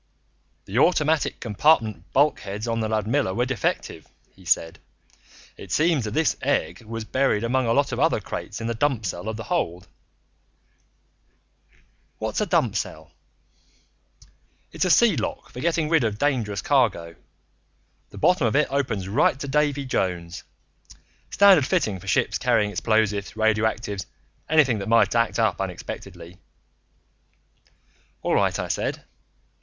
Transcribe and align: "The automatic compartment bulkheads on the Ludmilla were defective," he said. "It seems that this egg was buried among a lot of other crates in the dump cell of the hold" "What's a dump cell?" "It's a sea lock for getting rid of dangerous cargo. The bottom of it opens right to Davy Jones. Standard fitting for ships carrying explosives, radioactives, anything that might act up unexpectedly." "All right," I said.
"The 0.65 0.79
automatic 0.79 1.39
compartment 1.39 2.11
bulkheads 2.11 2.67
on 2.67 2.79
the 2.79 2.89
Ludmilla 2.89 3.35
were 3.35 3.45
defective," 3.45 4.07
he 4.35 4.45
said. 4.45 4.79
"It 5.57 5.71
seems 5.71 6.05
that 6.05 6.15
this 6.15 6.35
egg 6.41 6.81
was 6.81 7.05
buried 7.05 7.43
among 7.43 7.67
a 7.67 7.71
lot 7.71 7.91
of 7.91 7.99
other 7.99 8.19
crates 8.19 8.59
in 8.59 8.65
the 8.65 8.73
dump 8.73 9.05
cell 9.05 9.29
of 9.29 9.37
the 9.37 9.43
hold" 9.43 9.87
"What's 12.17 12.41
a 12.41 12.47
dump 12.47 12.75
cell?" 12.75 13.11
"It's 14.71 14.85
a 14.85 14.89
sea 14.89 15.15
lock 15.15 15.51
for 15.51 15.59
getting 15.59 15.87
rid 15.87 16.03
of 16.03 16.17
dangerous 16.17 16.63
cargo. 16.63 17.15
The 18.09 18.17
bottom 18.17 18.47
of 18.47 18.55
it 18.55 18.71
opens 18.71 19.07
right 19.07 19.39
to 19.39 19.47
Davy 19.47 19.85
Jones. 19.85 20.43
Standard 21.29 21.67
fitting 21.67 21.99
for 21.99 22.07
ships 22.07 22.39
carrying 22.39 22.71
explosives, 22.71 23.35
radioactives, 23.35 24.07
anything 24.49 24.79
that 24.79 24.89
might 24.89 25.13
act 25.13 25.37
up 25.37 25.61
unexpectedly." 25.61 26.39
"All 28.23 28.33
right," 28.33 28.57
I 28.57 28.67
said. 28.67 29.03